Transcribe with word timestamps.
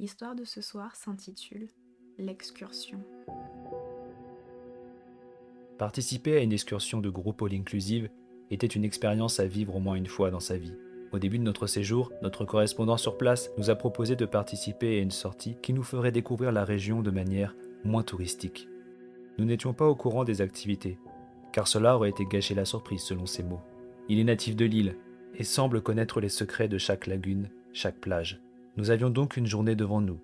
L'histoire 0.00 0.36
de 0.36 0.44
ce 0.44 0.60
soir 0.60 0.94
s'intitule 0.94 1.66
L'excursion. 2.18 3.00
Participer 5.76 6.36
à 6.36 6.40
une 6.40 6.52
excursion 6.52 7.00
de 7.00 7.10
groupe 7.10 7.42
all 7.42 7.52
inclusive 7.52 8.08
était 8.52 8.68
une 8.68 8.84
expérience 8.84 9.40
à 9.40 9.46
vivre 9.46 9.74
au 9.74 9.80
moins 9.80 9.96
une 9.96 10.06
fois 10.06 10.30
dans 10.30 10.38
sa 10.38 10.56
vie. 10.56 10.74
Au 11.10 11.18
début 11.18 11.38
de 11.38 11.42
notre 11.42 11.66
séjour, 11.66 12.12
notre 12.22 12.44
correspondant 12.44 12.96
sur 12.96 13.18
place 13.18 13.50
nous 13.58 13.70
a 13.70 13.74
proposé 13.74 14.14
de 14.14 14.24
participer 14.24 14.98
à 14.98 15.02
une 15.02 15.10
sortie 15.10 15.56
qui 15.62 15.72
nous 15.72 15.82
ferait 15.82 16.12
découvrir 16.12 16.52
la 16.52 16.64
région 16.64 17.02
de 17.02 17.10
manière 17.10 17.56
moins 17.82 18.04
touristique. 18.04 18.68
Nous 19.36 19.46
n'étions 19.46 19.74
pas 19.74 19.88
au 19.88 19.96
courant 19.96 20.22
des 20.22 20.42
activités, 20.42 20.96
car 21.52 21.66
cela 21.66 21.96
aurait 21.96 22.10
été 22.10 22.24
gâcher 22.24 22.54
la 22.54 22.64
surprise 22.64 23.02
selon 23.02 23.26
ses 23.26 23.42
mots. 23.42 23.62
Il 24.08 24.20
est 24.20 24.24
natif 24.24 24.54
de 24.54 24.64
l'île 24.64 24.96
et 25.34 25.42
semble 25.42 25.82
connaître 25.82 26.20
les 26.20 26.28
secrets 26.28 26.68
de 26.68 26.78
chaque 26.78 27.08
lagune, 27.08 27.50
chaque 27.72 27.98
plage. 27.98 28.40
Nous 28.78 28.92
avions 28.92 29.10
donc 29.10 29.36
une 29.36 29.46
journée 29.46 29.74
devant 29.74 30.00
nous 30.00 30.20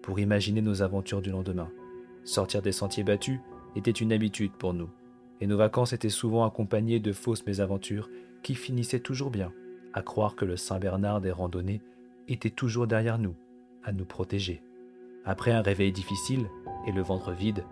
pour 0.00 0.18
imaginer 0.18 0.62
nos 0.62 0.80
aventures 0.80 1.20
du 1.20 1.30
lendemain. 1.30 1.70
Sortir 2.24 2.62
des 2.62 2.72
sentiers 2.72 3.04
battus 3.04 3.38
était 3.76 3.90
une 3.90 4.14
habitude 4.14 4.52
pour 4.52 4.72
nous, 4.72 4.88
et 5.42 5.46
nos 5.46 5.58
vacances 5.58 5.92
étaient 5.92 6.08
souvent 6.08 6.46
accompagnées 6.46 7.00
de 7.00 7.12
fausses 7.12 7.44
mésaventures 7.44 8.08
qui 8.42 8.54
finissaient 8.54 9.00
toujours 9.00 9.30
bien, 9.30 9.52
à 9.92 10.00
croire 10.00 10.36
que 10.36 10.46
le 10.46 10.56
Saint-Bernard 10.56 11.20
des 11.20 11.30
randonnées 11.30 11.82
était 12.28 12.48
toujours 12.48 12.86
derrière 12.86 13.18
nous, 13.18 13.34
à 13.84 13.92
nous 13.92 14.06
protéger. 14.06 14.62
Après 15.26 15.52
un 15.52 15.60
réveil 15.60 15.92
difficile 15.92 16.48
et 16.86 16.92
le 16.92 17.02
ventre 17.02 17.32
vide, 17.32 17.62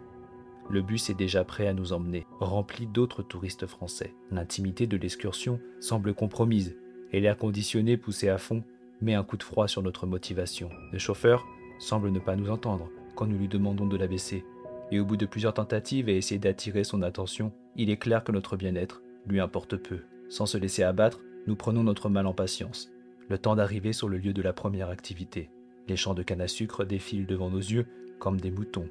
le 0.68 0.82
bus 0.82 1.08
est 1.08 1.14
déjà 1.14 1.44
prêt 1.44 1.66
à 1.66 1.72
nous 1.72 1.94
emmener, 1.94 2.26
rempli 2.40 2.86
d'autres 2.86 3.22
touristes 3.22 3.66
français. 3.66 4.14
L'intimité 4.30 4.86
de 4.86 4.98
l'excursion 4.98 5.60
semble 5.80 6.12
compromise, 6.12 6.76
et 7.12 7.20
l'air 7.20 7.38
conditionné 7.38 7.96
poussé 7.96 8.28
à 8.28 8.36
fond 8.36 8.64
met 9.00 9.14
un 9.14 9.24
coup 9.24 9.36
de 9.36 9.42
froid 9.42 9.68
sur 9.68 9.82
notre 9.82 10.06
motivation. 10.06 10.70
Le 10.92 10.98
chauffeur 10.98 11.46
semble 11.78 12.10
ne 12.10 12.18
pas 12.18 12.36
nous 12.36 12.50
entendre 12.50 12.90
quand 13.14 13.26
nous 13.26 13.38
lui 13.38 13.48
demandons 13.48 13.86
de 13.86 13.96
la 13.96 14.06
baisser, 14.06 14.44
et 14.90 15.00
au 15.00 15.04
bout 15.04 15.16
de 15.16 15.26
plusieurs 15.26 15.54
tentatives 15.54 16.08
et 16.08 16.16
essayer 16.16 16.38
d'attirer 16.38 16.84
son 16.84 17.02
attention, 17.02 17.52
il 17.76 17.90
est 17.90 17.96
clair 17.96 18.22
que 18.24 18.32
notre 18.32 18.56
bien-être 18.56 19.02
lui 19.26 19.40
importe 19.40 19.76
peu. 19.76 20.00
Sans 20.28 20.46
se 20.46 20.58
laisser 20.58 20.82
abattre, 20.82 21.20
nous 21.46 21.56
prenons 21.56 21.82
notre 21.82 22.08
mal 22.08 22.26
en 22.26 22.34
patience, 22.34 22.90
le 23.28 23.38
temps 23.38 23.56
d'arriver 23.56 23.92
sur 23.92 24.08
le 24.08 24.18
lieu 24.18 24.32
de 24.32 24.42
la 24.42 24.52
première 24.52 24.90
activité. 24.90 25.50
Les 25.88 25.96
champs 25.96 26.14
de 26.14 26.22
canne 26.22 26.40
à 26.40 26.48
sucre 26.48 26.84
défilent 26.84 27.26
devant 27.26 27.50
nos 27.50 27.58
yeux 27.58 27.86
comme 28.18 28.40
des 28.40 28.50
moutons, 28.50 28.88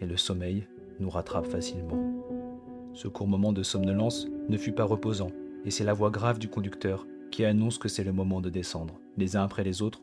et 0.00 0.06
le 0.06 0.16
sommeil 0.16 0.66
nous 0.98 1.10
rattrape 1.10 1.46
facilement. 1.46 1.98
Ce 2.92 3.08
court 3.08 3.28
moment 3.28 3.52
de 3.52 3.62
somnolence 3.62 4.26
ne 4.48 4.56
fut 4.56 4.72
pas 4.72 4.84
reposant, 4.84 5.30
et 5.64 5.70
c'est 5.70 5.84
la 5.84 5.92
voix 5.92 6.10
grave 6.10 6.38
du 6.38 6.48
conducteur 6.48 7.06
qui 7.30 7.44
annonce 7.44 7.78
que 7.78 7.88
c'est 7.88 8.04
le 8.04 8.12
moment 8.12 8.40
de 8.40 8.50
descendre. 8.50 9.00
Les 9.16 9.36
uns 9.36 9.42
après 9.42 9.64
les 9.64 9.82
autres, 9.82 10.02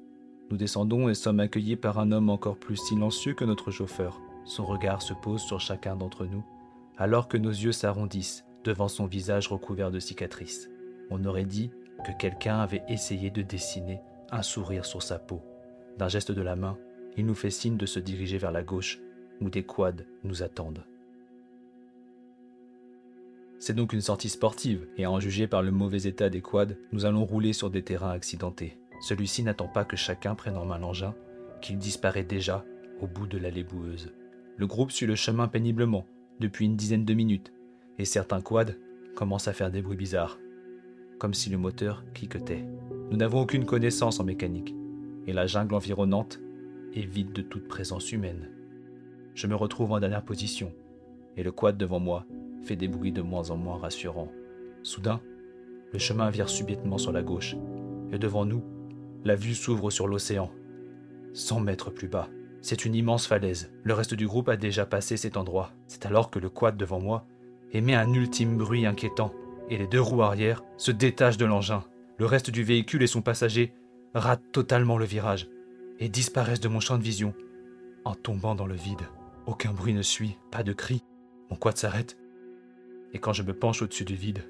nous 0.49 0.57
descendons 0.57 1.09
et 1.09 1.13
sommes 1.13 1.39
accueillis 1.39 1.75
par 1.75 1.99
un 1.99 2.11
homme 2.11 2.29
encore 2.29 2.57
plus 2.57 2.77
silencieux 2.77 3.33
que 3.33 3.45
notre 3.45 3.71
chauffeur. 3.71 4.21
Son 4.45 4.65
regard 4.65 5.01
se 5.01 5.13
pose 5.13 5.41
sur 5.41 5.59
chacun 5.59 5.95
d'entre 5.95 6.25
nous, 6.25 6.43
alors 6.97 7.27
que 7.27 7.37
nos 7.37 7.51
yeux 7.51 7.73
s'arrondissent 7.73 8.45
devant 8.63 8.87
son 8.87 9.05
visage 9.05 9.49
recouvert 9.49 9.91
de 9.91 9.99
cicatrices. 9.99 10.69
On 11.09 11.25
aurait 11.25 11.45
dit 11.45 11.71
que 12.05 12.11
quelqu'un 12.17 12.59
avait 12.59 12.83
essayé 12.87 13.29
de 13.29 13.41
dessiner 13.41 13.99
un 14.31 14.41
sourire 14.41 14.85
sur 14.85 15.03
sa 15.03 15.19
peau. 15.19 15.41
D'un 15.97 16.07
geste 16.07 16.31
de 16.31 16.41
la 16.41 16.55
main, 16.55 16.77
il 17.17 17.25
nous 17.25 17.35
fait 17.35 17.49
signe 17.49 17.77
de 17.77 17.85
se 17.85 17.99
diriger 17.99 18.37
vers 18.37 18.51
la 18.51 18.63
gauche, 18.63 18.99
où 19.41 19.49
des 19.49 19.63
quads 19.63 20.03
nous 20.23 20.43
attendent. 20.43 20.85
C'est 23.59 23.75
donc 23.75 23.93
une 23.93 24.01
sortie 24.01 24.29
sportive, 24.29 24.87
et 24.97 25.05
à 25.05 25.11
en 25.11 25.19
juger 25.19 25.47
par 25.47 25.63
le 25.63 25.71
mauvais 25.71 26.03
état 26.03 26.29
des 26.29 26.41
quads, 26.41 26.75
nous 26.91 27.05
allons 27.05 27.25
rouler 27.25 27.53
sur 27.53 27.71
des 27.71 27.81
terrains 27.81 28.11
accidentés. 28.11 28.77
Celui-ci 29.01 29.43
n'attend 29.43 29.67
pas 29.67 29.83
que 29.83 29.97
chacun 29.97 30.35
prenne 30.35 30.57
en 30.57 30.65
main 30.65 30.77
l'engin, 30.77 31.15
qu'il 31.61 31.77
disparaît 31.77 32.23
déjà 32.23 32.63
au 33.01 33.07
bout 33.07 33.25
de 33.25 33.37
l'allée 33.37 33.63
boueuse. 33.63 34.13
Le 34.57 34.67
groupe 34.67 34.91
suit 34.91 35.07
le 35.07 35.15
chemin 35.15 35.47
péniblement, 35.47 36.05
depuis 36.39 36.65
une 36.65 36.75
dizaine 36.75 37.05
de 37.05 37.13
minutes, 37.15 37.51
et 37.97 38.05
certains 38.05 38.41
quads 38.41 38.75
commencent 39.15 39.47
à 39.47 39.53
faire 39.53 39.71
des 39.71 39.81
bruits 39.81 39.97
bizarres, 39.97 40.39
comme 41.17 41.33
si 41.33 41.49
le 41.49 41.57
moteur 41.57 42.03
cliquetait. 42.13 42.65
Nous 43.09 43.17
n'avons 43.17 43.41
aucune 43.41 43.65
connaissance 43.65 44.19
en 44.19 44.23
mécanique, 44.23 44.75
et 45.25 45.33
la 45.33 45.47
jungle 45.47 45.73
environnante 45.73 46.39
est 46.93 47.05
vide 47.05 47.33
de 47.33 47.41
toute 47.41 47.67
présence 47.67 48.11
humaine. 48.11 48.51
Je 49.33 49.47
me 49.47 49.55
retrouve 49.55 49.91
en 49.91 49.99
dernière 49.99 50.25
position, 50.25 50.73
et 51.35 51.43
le 51.43 51.51
quad 51.51 51.77
devant 51.77 51.99
moi 51.99 52.25
fait 52.63 52.75
des 52.75 52.87
bruits 52.87 53.11
de 53.11 53.21
moins 53.21 53.49
en 53.51 53.57
moins 53.57 53.77
rassurants. 53.77 54.31
Soudain, 54.83 55.21
le 55.91 55.99
chemin 55.99 56.29
vire 56.29 56.49
subitement 56.49 56.97
sur 56.97 57.11
la 57.11 57.23
gauche, 57.23 57.55
et 58.11 58.19
devant 58.19 58.45
nous, 58.45 58.63
la 59.23 59.35
vue 59.35 59.55
s'ouvre 59.55 59.89
sur 59.89 60.07
l'océan. 60.07 60.51
100 61.33 61.59
mètres 61.61 61.91
plus 61.91 62.07
bas, 62.07 62.29
c'est 62.61 62.85
une 62.85 62.95
immense 62.95 63.27
falaise. 63.27 63.71
Le 63.83 63.93
reste 63.93 64.13
du 64.13 64.27
groupe 64.27 64.49
a 64.49 64.57
déjà 64.57 64.85
passé 64.85 65.17
cet 65.17 65.37
endroit. 65.37 65.71
C'est 65.87 66.05
alors 66.05 66.29
que 66.29 66.39
le 66.39 66.49
quad 66.49 66.77
devant 66.77 66.99
moi 66.99 67.25
émet 67.71 67.95
un 67.95 68.13
ultime 68.13 68.57
bruit 68.57 68.85
inquiétant, 68.85 69.33
et 69.69 69.77
les 69.77 69.87
deux 69.87 70.01
roues 70.01 70.23
arrière 70.23 70.63
se 70.77 70.91
détachent 70.91 71.37
de 71.37 71.45
l'engin. 71.45 71.83
Le 72.17 72.25
reste 72.25 72.49
du 72.49 72.63
véhicule 72.63 73.03
et 73.03 73.07
son 73.07 73.21
passager 73.21 73.73
ratent 74.13 74.51
totalement 74.51 74.97
le 74.97 75.05
virage 75.05 75.49
et 75.99 76.09
disparaissent 76.09 76.59
de 76.59 76.67
mon 76.67 76.79
champ 76.79 76.97
de 76.97 77.03
vision 77.03 77.33
en 78.05 78.15
tombant 78.15 78.55
dans 78.55 78.67
le 78.67 78.75
vide. 78.75 79.07
Aucun 79.45 79.73
bruit 79.73 79.93
ne 79.93 80.01
suit, 80.01 80.37
pas 80.51 80.63
de 80.63 80.73
cri. 80.73 81.03
Mon 81.49 81.57
quad 81.57 81.77
s'arrête 81.77 82.17
et 83.13 83.19
quand 83.19 83.33
je 83.33 83.43
me 83.43 83.53
penche 83.53 83.81
au-dessus 83.81 84.05
du 84.05 84.15
vide, 84.15 84.43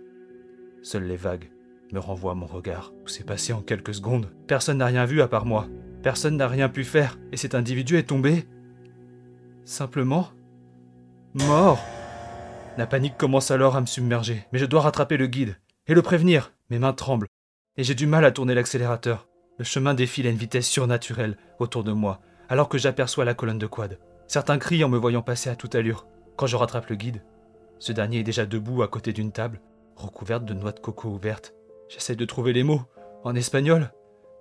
seules 0.81 1.07
les 1.07 1.15
vagues 1.15 1.49
me 1.93 1.99
renvoient 1.99 2.35
mon 2.35 2.45
regard. 2.45 2.91
Tout 3.05 3.13
s'est 3.13 3.23
passé 3.23 3.53
en 3.53 3.61
quelques 3.61 3.95
secondes. 3.95 4.31
Personne 4.47 4.77
n'a 4.77 4.85
rien 4.87 5.05
vu 5.05 5.21
à 5.21 5.27
part 5.27 5.45
moi. 5.45 5.67
Personne 6.03 6.37
n'a 6.37 6.47
rien 6.47 6.69
pu 6.69 6.83
faire. 6.83 7.17
Et 7.31 7.37
cet 7.37 7.55
individu 7.55 7.97
est 7.97 8.09
tombé. 8.09 8.45
Simplement. 9.65 10.29
Mort. 11.33 11.79
La 12.77 12.87
panique 12.87 13.17
commence 13.17 13.51
alors 13.51 13.75
à 13.75 13.81
me 13.81 13.85
submerger. 13.85 14.45
Mais 14.51 14.59
je 14.59 14.65
dois 14.65 14.81
rattraper 14.81 15.17
le 15.17 15.27
guide. 15.27 15.57
Et 15.87 15.93
le 15.93 16.01
prévenir. 16.01 16.51
Mes 16.69 16.79
mains 16.79 16.93
tremblent. 16.93 17.27
Et 17.77 17.83
j'ai 17.83 17.95
du 17.95 18.07
mal 18.07 18.25
à 18.25 18.31
tourner 18.31 18.53
l'accélérateur. 18.53 19.27
Le 19.57 19.63
chemin 19.63 19.93
défile 19.93 20.27
à 20.27 20.29
une 20.29 20.37
vitesse 20.37 20.67
surnaturelle 20.67 21.37
autour 21.59 21.83
de 21.83 21.91
moi, 21.91 22.21
alors 22.47 22.69
que 22.69 22.77
j'aperçois 22.77 23.25
la 23.25 23.33
colonne 23.33 23.57
de 23.57 23.65
quad. 23.65 23.97
Certains 24.27 24.59
crient 24.59 24.83
en 24.83 24.89
me 24.89 24.97
voyant 24.97 25.23
passer 25.23 25.49
à 25.49 25.55
toute 25.55 25.73
allure. 25.73 26.05
Quand 26.35 26.45
je 26.45 26.55
rattrape 26.55 26.89
le 26.89 26.95
guide, 26.95 27.23
ce 27.79 27.91
dernier 27.91 28.19
est 28.19 28.23
déjà 28.23 28.45
debout 28.45 28.81
à 28.81 28.87
côté 28.87 29.13
d'une 29.13 29.31
table, 29.31 29.61
recouverte 29.95 30.45
de 30.45 30.53
noix 30.53 30.71
de 30.71 30.79
coco 30.79 31.09
ouvertes. 31.09 31.53
J'essaie 31.89 32.15
de 32.15 32.25
trouver 32.25 32.53
les 32.53 32.63
mots, 32.63 32.81
en 33.23 33.35
espagnol, 33.35 33.91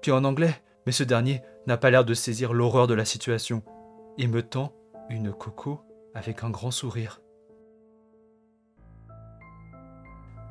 puis 0.02 0.12
en 0.12 0.24
anglais, 0.24 0.54
mais 0.86 0.92
ce 0.92 1.04
dernier 1.04 1.42
n'a 1.66 1.76
pas 1.76 1.90
l'air 1.90 2.04
de 2.04 2.14
saisir 2.14 2.52
l'horreur 2.52 2.86
de 2.86 2.94
la 2.94 3.04
situation. 3.04 3.62
Il 4.18 4.28
me 4.28 4.42
tend 4.42 4.72
une 5.10 5.32
coco 5.32 5.80
avec 6.14 6.44
un 6.44 6.50
grand 6.50 6.70
sourire. 6.70 7.20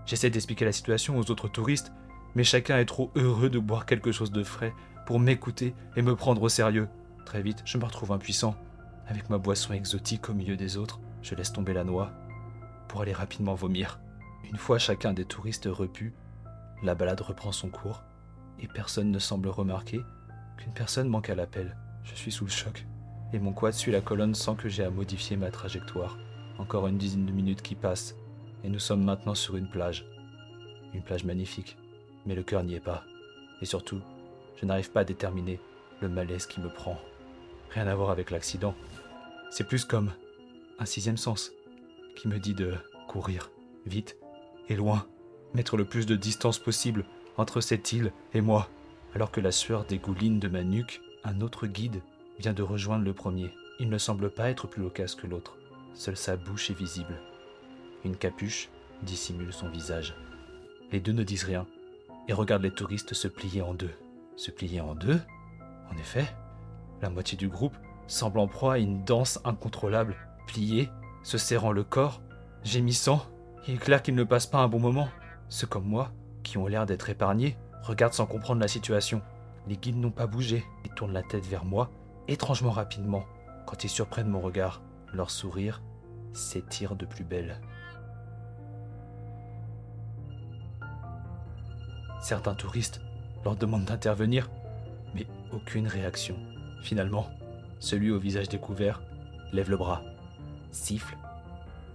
J'essaie 0.06 0.30
d'expliquer 0.30 0.66
la 0.66 0.72
situation 0.72 1.18
aux 1.18 1.32
autres 1.32 1.48
touristes, 1.48 1.92
mais 2.36 2.44
chacun 2.44 2.78
est 2.78 2.86
trop 2.86 3.12
heureux 3.16 3.50
de 3.50 3.60
boire 3.60 3.86
quelque 3.86 4.12
chose 4.12 4.32
de 4.32 4.44
frais 4.44 4.74
pour 5.06 5.20
m'écouter 5.20 5.74
et 5.96 6.02
me 6.02 6.16
prendre 6.16 6.44
au 6.44 6.50
sérieux. 6.50 6.88
Très 7.26 7.42
vite, 7.42 7.64
je 7.66 7.78
me 7.78 7.86
retrouve 7.86 8.12
impuissant. 8.12 8.56
Avec 9.08 9.30
ma 9.30 9.38
boisson 9.38 9.74
exotique 9.74 10.30
au 10.30 10.34
milieu 10.34 10.58
des 10.58 10.78
autres, 10.78 11.00
je 11.22 11.34
laisse 11.34 11.54
tomber 11.54 11.74
la 11.74 11.84
noix 11.84 12.12
pour 12.88 13.02
aller 13.02 13.14
rapidement 13.14 13.56
vomir. 13.56 14.00
Une 14.50 14.58
fois 14.58 14.78
chacun 14.78 15.14
des 15.14 15.26
touristes 15.26 15.68
repus, 15.72 16.14
la 16.84 16.96
balade 16.96 17.22
reprend 17.22 17.52
son 17.52 17.70
cours 17.70 18.04
et 18.60 18.68
personne 18.68 19.12
ne 19.12 19.20
semble 19.20 19.50
remarquer 19.50 20.02
qu'une 20.58 20.74
personne 20.74 21.10
manque 21.10 21.30
à 21.30 21.36
l'appel. 21.36 21.76
Je 22.04 22.16
suis 22.16 22.32
sous 22.32 22.46
le 22.46 22.52
choc 22.52 22.86
et 23.34 23.40
mon 23.40 23.54
quad 23.54 23.74
suit 23.74 23.92
la 23.92 24.02
colonne 24.02 24.36
sans 24.36 24.56
que 24.56 24.70
j'aie 24.70 24.84
à 24.84 24.90
modifier 24.90 25.36
ma 25.36 25.52
trajectoire. 25.52 26.18
Encore 26.58 26.88
une 26.88 26.98
dizaine 26.98 27.26
de 27.26 27.32
minutes 27.32 27.62
qui 27.62 27.76
passent 27.76 28.16
et 28.64 28.70
nous 28.70 28.80
sommes 28.80 29.04
maintenant 29.04 29.36
sur 29.36 29.58
une 29.58 29.70
plage. 29.70 30.06
Une 30.94 31.04
plage 31.04 31.26
magnifique, 31.26 31.78
mais 32.26 32.36
le 32.36 32.44
cœur 32.44 32.64
n'y 32.64 32.76
est 32.76 32.80
pas. 32.80 33.04
Et 33.62 33.66
surtout, 33.66 34.00
je 34.56 34.66
n'arrive 34.66 34.92
pas 34.92 35.02
à 35.02 35.06
déterminer 35.06 35.60
le 36.02 36.10
malaise 36.10 36.46
qui 36.46 36.62
me 36.62 36.70
prend. 36.70 36.98
Rien 37.72 37.88
à 37.88 37.96
voir 37.96 38.10
avec 38.10 38.32
l'accident. 38.32 38.76
C'est 39.50 39.68
plus 39.68 39.86
comme 39.86 40.14
un 40.80 40.86
sixième 40.86 41.18
sens 41.18 41.52
qui 42.16 42.28
me 42.28 42.40
dit 42.40 42.54
de 42.54 42.74
courir 43.08 43.52
vite 43.86 44.18
et 44.70 44.76
loin, 44.76 45.06
mettre 45.54 45.78
le 45.78 45.86
plus 45.86 46.06
de 46.06 46.16
distance 46.16 46.60
possible 46.60 47.06
entre 47.38 47.62
cette 47.62 47.92
île 47.94 48.12
et 48.34 48.42
moi. 48.42 48.70
Alors 49.14 49.32
que 49.32 49.42
la 49.42 49.52
sueur 49.52 49.86
dégouline 49.86 50.40
de 50.40 50.48
ma 50.48 50.64
nuque, 50.64 51.02
un 51.24 51.42
autre 51.42 51.68
guide 51.68 52.02
vient 52.40 52.54
de 52.54 52.64
rejoindre 52.64 53.06
le 53.06 53.14
premier. 53.14 53.52
Il 53.80 53.90
ne 53.90 53.98
semble 53.98 54.30
pas 54.30 54.50
être 54.50 54.68
plus 54.68 54.82
loquace 54.82 55.16
que 55.16 55.28
l'autre. 55.28 55.58
Seule 55.94 56.18
sa 56.18 56.36
bouche 56.36 56.70
est 56.70 56.78
visible. 56.78 57.22
Une 58.04 58.18
capuche 58.18 58.70
dissimule 59.04 59.54
son 59.54 59.70
visage. 59.70 60.16
Les 60.92 61.00
deux 61.00 61.14
ne 61.14 61.24
disent 61.24 61.44
rien 61.44 61.66
et 62.28 62.34
regardent 62.34 62.64
les 62.64 62.72
touristes 62.72 63.14
se 63.14 63.28
plier 63.28 63.62
en 63.62 63.74
deux. 63.74 63.92
Se 64.36 64.52
plier 64.52 64.82
en 64.82 64.96
deux? 64.96 65.20
En 65.90 65.98
effet, 65.98 66.26
la 67.02 67.10
moitié 67.10 67.38
du 67.38 67.48
groupe 67.48 67.78
semble 68.08 68.40
en 68.40 68.48
proie 68.48 68.74
à 68.74 68.80
une 68.80 69.04
danse 69.04 69.40
incontrôlable, 69.46 70.16
pliée 70.48 70.90
se 71.26 71.40
serrant 71.40 71.72
le 71.72 71.84
corps, 71.84 72.22
gémissant. 72.64 73.26
Il 73.68 73.74
est 73.74 73.78
clair 73.78 74.04
qu'ils 74.04 74.14
ne 74.14 74.24
passent 74.24 74.46
pas 74.46 74.60
un 74.60 74.68
bon 74.68 74.80
moment. 74.80 75.10
Ceux 75.50 75.66
comme 75.66 75.88
moi, 75.88 76.12
qui 76.44 76.60
ont 76.60 76.68
l'air 76.68 76.86
d'être 76.86 77.10
épargnés, 77.10 77.58
regardent 77.82 78.14
sans 78.14 78.28
comprendre 78.28 78.62
la 78.62 78.68
situation. 78.68 79.24
Les 79.68 79.76
guides 79.76 79.98
n'ont 79.98 80.12
pas 80.12 80.28
bougé. 80.28 80.64
Ils 80.86 80.92
tournent 80.92 81.14
la 81.14 81.24
tête 81.24 81.46
vers 81.48 81.66
moi 81.66 81.90
étrangement 82.28 82.70
rapidement 82.70 83.26
quand 83.66 83.84
ils 83.84 83.90
surprennent 83.90 84.30
mon 84.30 84.40
regard. 84.40 84.84
Leur 85.14 85.32
sourire 85.32 85.82
s'étire 86.34 86.96
de 86.96 87.08
plus 87.08 87.24
belle. 87.24 87.60
Certains 92.22 92.54
touristes 92.54 93.02
leur 93.44 93.56
demandent 93.56 93.86
d'intervenir, 93.86 94.52
mais 95.16 95.26
aucune 95.52 95.88
réaction. 95.88 96.36
Finalement, 96.84 97.30
celui 97.80 98.12
au 98.12 98.20
visage 98.20 98.50
découvert 98.50 99.02
lève 99.54 99.72
le 99.72 99.78
bras, 99.78 100.04
siffle 100.76 101.18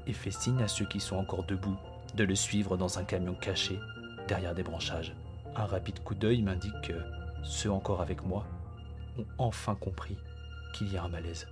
et 0.06 0.12
fait 0.12 0.30
signe 0.30 0.62
à 0.62 0.68
ceux 0.68 0.86
qui 0.86 1.00
sont 1.00 1.16
encore 1.16 1.44
debout 1.44 1.76
de 2.14 2.24
le 2.24 2.34
suivre 2.34 2.76
dans 2.76 2.98
un 2.98 3.04
camion 3.04 3.34
caché 3.34 3.78
derrière 4.26 4.54
des 4.54 4.62
branchages. 4.62 5.14
Un 5.54 5.66
rapide 5.66 6.02
coup 6.02 6.14
d'œil 6.14 6.42
m'indique 6.42 6.80
que 6.82 6.94
ceux 7.42 7.70
encore 7.70 8.00
avec 8.00 8.24
moi 8.24 8.46
ont 9.18 9.26
enfin 9.38 9.74
compris 9.74 10.16
qu'il 10.72 10.92
y 10.92 10.96
a 10.96 11.04
un 11.04 11.08
malaise. 11.08 11.46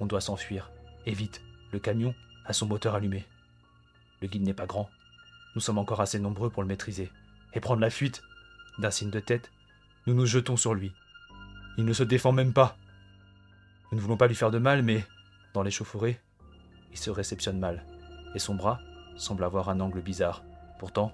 On 0.00 0.06
doit 0.06 0.20
s'enfuir, 0.20 0.70
et 1.06 1.12
vite, 1.12 1.42
le 1.72 1.78
camion 1.78 2.14
a 2.44 2.52
son 2.52 2.66
moteur 2.66 2.94
allumé. 2.94 3.24
Le 4.20 4.28
guide 4.28 4.42
n'est 4.42 4.54
pas 4.54 4.66
grand, 4.66 4.88
nous 5.54 5.60
sommes 5.60 5.78
encore 5.78 6.00
assez 6.00 6.18
nombreux 6.18 6.50
pour 6.50 6.62
le 6.62 6.68
maîtriser, 6.68 7.10
et 7.54 7.60
prendre 7.60 7.80
la 7.80 7.90
fuite. 7.90 8.22
D'un 8.78 8.90
signe 8.90 9.10
de 9.10 9.20
tête, 9.20 9.50
nous 10.06 10.14
nous 10.14 10.24
jetons 10.24 10.56
sur 10.56 10.72
lui. 10.72 10.92
Il 11.76 11.84
ne 11.84 11.92
se 11.92 12.02
défend 12.02 12.32
même 12.32 12.54
pas. 12.54 12.76
Nous 13.90 13.98
ne 13.98 14.02
voulons 14.02 14.16
pas 14.16 14.26
lui 14.26 14.34
faire 14.34 14.50
de 14.50 14.58
mal, 14.58 14.82
mais 14.82 15.04
dans 15.54 15.62
l'échauffourée, 15.62 16.20
il 16.90 16.98
se 16.98 17.10
réceptionne 17.10 17.58
mal, 17.58 17.84
et 18.34 18.38
son 18.38 18.54
bras 18.54 18.80
semble 19.16 19.44
avoir 19.44 19.68
un 19.68 19.80
angle 19.80 20.00
bizarre. 20.00 20.44
Pourtant, 20.78 21.12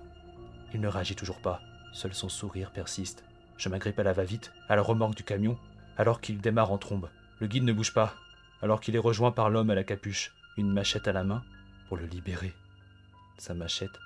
il 0.73 0.81
ne 0.81 0.89
réagit 0.89 1.17
toujours 1.17 1.41
pas, 1.41 1.61
seul 1.93 2.15
son 2.15 2.29
sourire 2.29 2.73
persiste. 2.73 3.25
Je 3.57 3.69
m'agrippe 3.69 3.99
à 3.99 4.03
la 4.03 4.13
va-vite, 4.13 4.53
à 4.69 4.77
la 4.77 4.83
remorque 4.83 5.17
du 5.17 5.25
camion, 5.25 5.59
alors 5.97 6.21
qu'il 6.21 6.41
démarre 6.41 6.73
en 6.73 6.79
trombe. 6.79 7.09
Le 7.41 7.47
guide 7.47 7.65
ne 7.65 7.73
bouge 7.73 7.95
pas, 7.95 8.15
alors 8.63 8.81
qu'il 8.81 8.97
est 8.97 9.01
rejoint 9.01 9.33
par 9.33 9.51
l'homme 9.51 9.71
à 9.71 9.75
la 9.75 9.85
capuche, 9.85 10.33
une 10.57 10.73
machette 10.73 11.09
à 11.09 11.13
la 11.13 11.25
main, 11.25 11.43
pour 11.89 11.97
le 11.97 12.07
libérer. 12.07 12.53
Sa 13.39 13.55
machette 13.55 13.99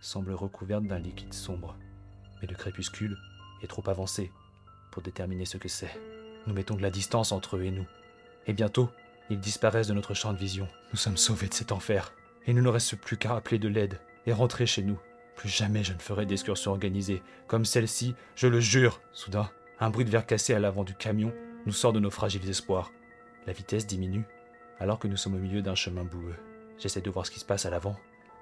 semble 0.00 0.32
recouverte 0.32 0.84
d'un 0.84 0.98
liquide 0.98 1.34
sombre, 1.34 1.76
mais 2.40 2.48
le 2.48 2.54
crépuscule 2.54 3.16
est 3.62 3.66
trop 3.66 3.88
avancé 3.88 4.30
pour 4.90 5.02
déterminer 5.02 5.44
ce 5.44 5.56
que 5.56 5.68
c'est. 5.68 5.90
Nous 6.46 6.54
mettons 6.54 6.76
de 6.76 6.82
la 6.82 6.90
distance 6.90 7.32
entre 7.32 7.56
eux 7.56 7.64
et 7.64 7.70
nous, 7.70 7.86
et 8.46 8.52
bientôt, 8.52 8.90
ils 9.30 9.40
disparaissent 9.40 9.88
de 9.88 9.94
notre 9.94 10.14
champ 10.14 10.32
de 10.32 10.38
vision. 10.38 10.68
Nous 10.92 10.98
sommes 10.98 11.16
sauvés 11.16 11.48
de 11.48 11.54
cet 11.54 11.72
enfer, 11.72 12.12
il 12.46 12.54
ne 12.54 12.60
nous 12.60 12.70
reste 12.70 12.96
plus 12.96 13.16
qu'à 13.16 13.34
appeler 13.34 13.58
de 13.58 13.68
l'aide 13.68 14.00
et 14.26 14.32
rentrer 14.32 14.66
chez 14.66 14.82
nous. 14.82 14.98
Plus 15.36 15.48
jamais 15.48 15.82
je 15.82 15.92
ne 15.92 15.98
ferai 15.98 16.26
d'excursion 16.26 16.72
organisée, 16.72 17.22
comme 17.46 17.64
celle-ci, 17.64 18.14
je 18.36 18.46
le 18.46 18.60
jure. 18.60 19.00
Soudain, 19.12 19.50
un 19.80 19.90
bruit 19.90 20.04
de 20.04 20.10
verre 20.10 20.26
cassé 20.26 20.54
à 20.54 20.60
l'avant 20.60 20.84
du 20.84 20.94
camion 20.94 21.32
nous 21.66 21.72
sort 21.72 21.92
de 21.92 22.00
nos 22.00 22.10
fragiles 22.10 22.48
espoirs. 22.48 22.92
La 23.46 23.52
vitesse 23.52 23.86
diminue, 23.86 24.26
alors 24.78 24.98
que 24.98 25.08
nous 25.08 25.16
sommes 25.16 25.34
au 25.34 25.38
milieu 25.38 25.62
d'un 25.62 25.74
chemin 25.74 26.04
boueux. 26.04 26.36
J'essaie 26.78 27.00
de 27.00 27.10
voir 27.10 27.24
ce 27.24 27.30
qui 27.30 27.40
se 27.40 27.44
passe 27.44 27.64
à 27.64 27.70
l'avant, 27.70 27.96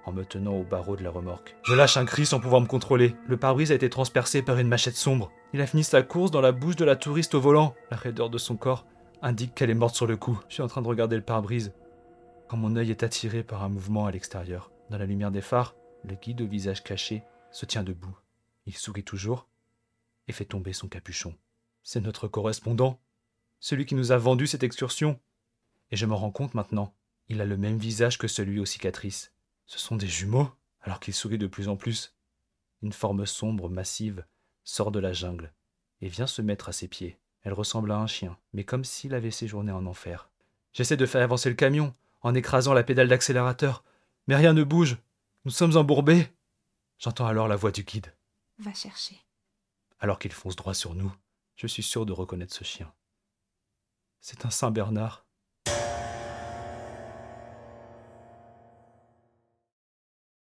en 0.04 0.12
me 0.12 0.24
tenant 0.24 0.54
au 0.54 0.64
barreau 0.64 0.96
de 0.96 1.04
la 1.04 1.10
remorque. 1.10 1.56
Je 1.62 1.74
lâche 1.74 1.96
un 1.96 2.04
cri 2.04 2.26
sans 2.26 2.40
pouvoir 2.40 2.60
me 2.60 2.66
contrôler. 2.66 3.14
Le 3.28 3.36
pare-brise 3.36 3.70
a 3.70 3.76
été 3.76 3.88
transpercé 3.88 4.42
par 4.42 4.58
une 4.58 4.68
machette 4.68 4.96
sombre. 4.96 5.30
Il 5.52 5.60
a 5.60 5.66
fini 5.66 5.84
sa 5.84 6.02
course 6.02 6.32
dans 6.32 6.40
la 6.40 6.52
bouche 6.52 6.76
de 6.76 6.84
la 6.84 6.96
touriste 6.96 7.34
au 7.34 7.40
volant. 7.40 7.74
La 7.90 7.96
raideur 7.96 8.30
de 8.30 8.38
son 8.38 8.56
corps 8.56 8.86
indique 9.22 9.54
qu'elle 9.54 9.70
est 9.70 9.74
morte 9.74 9.94
sur 9.94 10.06
le 10.06 10.16
coup. 10.16 10.38
Je 10.48 10.54
suis 10.54 10.62
en 10.62 10.68
train 10.68 10.82
de 10.82 10.88
regarder 10.88 11.16
le 11.16 11.22
pare-brise 11.22 11.72
quand 12.48 12.56
mon 12.56 12.76
œil 12.76 12.90
est 12.90 13.02
attiré 13.02 13.42
par 13.42 13.62
un 13.62 13.68
mouvement 13.68 14.06
à 14.06 14.10
l'extérieur. 14.10 14.70
Dans 14.90 14.98
la 14.98 15.06
lumière 15.06 15.30
des 15.30 15.40
phares, 15.40 15.74
le 16.04 16.16
guide 16.16 16.42
au 16.42 16.46
visage 16.46 16.84
caché 16.84 17.22
se 17.50 17.64
tient 17.64 17.84
debout. 17.84 18.14
Il 18.66 18.76
sourit 18.76 19.04
toujours 19.04 19.48
et 20.28 20.32
fait 20.32 20.44
tomber 20.44 20.72
son 20.72 20.88
capuchon. 20.88 21.34
C'est 21.82 22.00
notre 22.00 22.28
correspondant, 22.28 23.00
celui 23.60 23.86
qui 23.86 23.94
nous 23.94 24.12
a 24.12 24.18
vendu 24.18 24.46
cette 24.46 24.64
excursion. 24.64 25.18
Et 25.90 25.96
je 25.96 26.06
me 26.06 26.14
rends 26.14 26.30
compte 26.30 26.54
maintenant, 26.54 26.94
il 27.28 27.40
a 27.40 27.46
le 27.46 27.56
même 27.56 27.78
visage 27.78 28.18
que 28.18 28.28
celui 28.28 28.58
aux 28.60 28.66
cicatrices. 28.66 29.32
Ce 29.66 29.78
sont 29.78 29.96
des 29.96 30.06
jumeaux, 30.06 30.50
alors 30.82 31.00
qu'il 31.00 31.14
sourit 31.14 31.38
de 31.38 31.46
plus 31.46 31.68
en 31.68 31.76
plus. 31.76 32.14
Une 32.82 32.92
forme 32.92 33.24
sombre, 33.24 33.70
massive, 33.70 34.26
sort 34.64 34.90
de 34.90 34.98
la 34.98 35.12
jungle 35.12 35.52
et 36.00 36.08
vient 36.08 36.26
se 36.26 36.42
mettre 36.42 36.68
à 36.68 36.72
ses 36.72 36.88
pieds. 36.88 37.18
Elle 37.42 37.52
ressemble 37.52 37.90
à 37.90 37.98
un 37.98 38.06
chien, 38.06 38.36
mais 38.52 38.64
comme 38.64 38.84
s'il 38.84 39.14
avait 39.14 39.30
séjourné 39.30 39.72
en 39.72 39.86
enfer. 39.86 40.28
J'essaie 40.72 40.96
de 40.96 41.06
faire 41.06 41.22
avancer 41.22 41.48
le 41.48 41.54
camion, 41.54 41.94
en 42.22 42.34
écrasant 42.34 42.72
la 42.72 42.84
pédale 42.84 43.08
d'accélérateur, 43.08 43.84
mais 44.26 44.36
rien 44.36 44.52
ne 44.52 44.62
bouge. 44.62 44.98
Nous 45.44 45.50
sommes 45.50 45.76
embourbés. 45.76 46.28
J'entends 46.98 47.26
alors 47.26 47.48
la 47.48 47.56
voix 47.56 47.72
du 47.72 47.82
guide. 47.82 48.14
Va 48.58 48.72
chercher. 48.72 49.16
Alors 49.98 50.18
qu'il 50.18 50.32
fonce 50.32 50.56
droit 50.56 50.74
sur 50.74 50.94
nous, 50.94 51.12
je 51.56 51.66
suis 51.66 51.82
sûr 51.82 52.06
de 52.06 52.12
reconnaître 52.12 52.54
ce 52.54 52.64
chien. 52.64 52.92
C'est 54.20 54.46
un 54.46 54.50
Saint-Bernard. 54.50 55.21